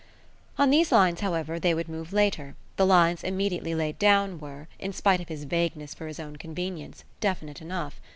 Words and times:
On 0.57 0.71
these 0.71 0.91
lines, 0.91 1.19
however, 1.19 1.59
they 1.59 1.75
would 1.75 1.87
move 1.87 2.11
later; 2.11 2.55
the 2.75 2.87
lines 2.87 3.23
immediately 3.23 3.75
laid 3.75 3.99
down 3.99 4.39
were, 4.39 4.67
in 4.79 4.93
spite 4.93 5.21
of 5.21 5.27
his 5.27 5.43
vagueness 5.43 5.93
for 5.93 6.07
his 6.07 6.19
own 6.19 6.37
convenience, 6.37 7.03
definite 7.19 7.61
enough. 7.61 8.01